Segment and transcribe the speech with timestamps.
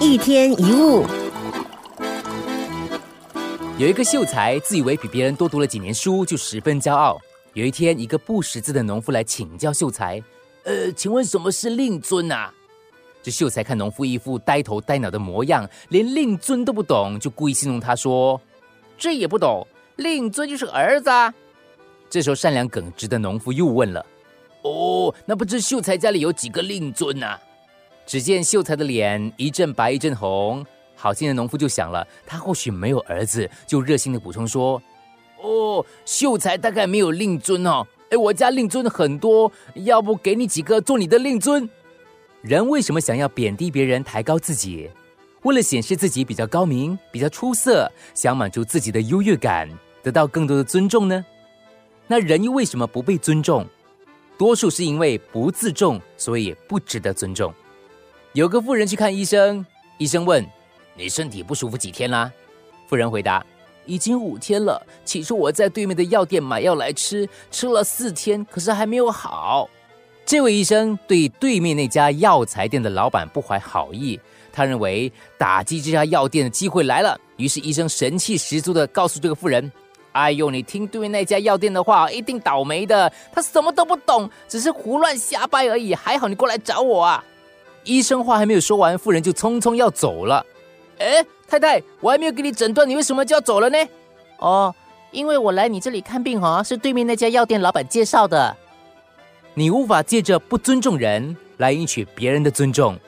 [0.00, 1.04] 一天一物，
[3.76, 7.18] 有一个秀才自以为比别人多读了几年书，就十分骄傲。
[7.52, 10.22] 有一天，一个不识字的农夫来请教秀才
[10.62, 12.54] ：“呃，请问什么是令尊啊？”
[13.24, 18.40] 这秀才看农夫一副呆头呆脑的模样，连令尊都不懂，就故意戏弄他说
[18.96, 21.34] ：“这也不懂，令尊就是儿子。”啊。”
[22.08, 24.06] 这时候，善良耿直的农夫又问了
[24.62, 27.36] ：“哦，那不知秀才家里有几个令尊啊？”
[28.08, 30.64] 只见秀才的脸一阵白一阵红，
[30.96, 34.82] 好心的农夫就想了，他或许没有儿子，就热心的补充说
[35.42, 41.68] ：“哦，秀才大概没有令尊哦，哎，我家令尊很多，要不给你几个做你的令尊？”
[42.40, 44.88] 人为什么想要贬低别人、抬高自己？
[45.42, 49.68] 为了显示自己比较高明、比较出色，想满足自己的优越感，
[50.02, 51.22] 得到更多的尊重呢？
[52.06, 53.66] 那人又为什么不被尊重？
[54.38, 57.52] 多数是因为不自重，所以不值得尊重。
[58.34, 59.64] 有个妇人去看医生，
[59.96, 60.46] 医生问
[60.94, 62.30] ：“你身体不舒服几天啦？”
[62.86, 63.44] 妇人回答
[63.86, 64.80] ：“已经五天了。
[65.04, 69.68] 起初我在对面的药店买药来吃，吃了四天，可是还没有好。”
[70.26, 74.20] 这位医生对对面那家药材店的老板不怀好意，
[74.52, 77.18] 他认为打击这家药店的机会来了。
[77.38, 79.72] 于是医生神气十足的告诉这个妇人
[80.12, 83.10] ：“哎呦，你听对面那家药店的话，一定倒霉的。
[83.32, 85.94] 他什么都不懂，只是胡乱瞎掰而已。
[85.94, 87.24] 还好你过来找我啊。”
[87.84, 90.44] 医生话还没有说完，妇人就匆匆要走了。
[90.98, 93.78] 哎，太太，我还没有给你诊断，你为什么就要走了呢？
[94.38, 94.74] 哦，
[95.10, 98.56] 因为我来你这里看病哈，是对面那家药店老板介绍的。
[99.54, 102.98] 你无法借着不尊重人来赢取别人的尊重。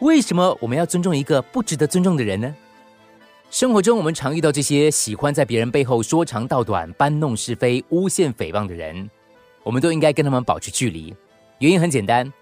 [0.00, 2.54] 为什么我们要尊重一个不值得尊重的人呢？
[3.50, 9.08] 生活中我们常遇到这些喜欢在别人背后说长道短、搬弄是非、诬陷诽谤的人，
[9.62, 11.14] 我们都应该跟他们保持距离。
[11.58, 12.32] 原因很简单。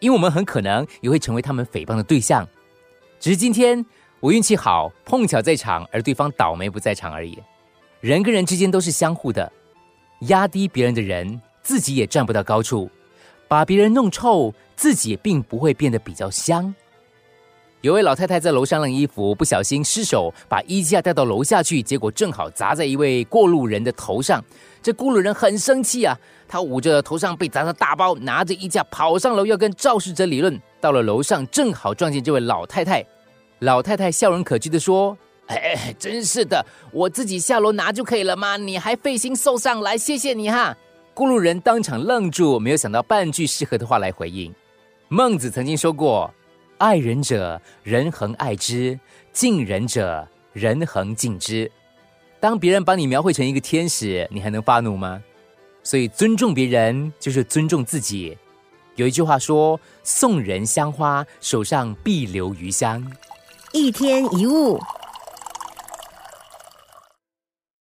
[0.00, 2.46] 因为我们很可能也会成为他们诽谤的对象，
[3.18, 3.84] 只是今天
[4.20, 7.38] 我运气好，碰巧在场，而对方倒霉不在场而已。
[8.00, 9.50] 人跟人之间都是相互的，
[10.20, 12.88] 压低别人的人，自己也站不到高处；
[13.48, 16.74] 把别人弄臭，自己也并不会变得比较香。
[17.80, 24.44] 有位老太太在楼上晾衣服，不小心失手把衣架带到楼下去，结果正好砸在一位过路人的头上。
[24.82, 26.18] 这过路人很生气啊，
[26.48, 30.60] 他捂着头上被砸的大包，拿着衣架跑上楼要跟肇事者理论。
[30.80, 33.04] 到了楼上，正好撞见这位老太太。
[33.60, 35.16] 老太太笑容可掬的说
[35.46, 38.56] ：“哎，真是的，我自己下楼拿就可以了吗？
[38.56, 40.76] 你还费心送上来，谢谢你哈。”
[41.14, 44.52] 过路人当场愣住，没有想到半句适合的话来回应。
[45.06, 46.28] 孟子曾经说过。
[46.78, 48.98] 爱人者，人恒爱之；
[49.32, 51.70] 敬人者，人恒敬之。
[52.40, 55.22] 当别人把你描绘成一个天使，你还能发怒吗？
[55.82, 58.36] 所以，尊重别人就是尊重自己。
[58.94, 63.04] 有一句话说：“送人香花，手上必留余香。”
[63.72, 64.80] 一天一物。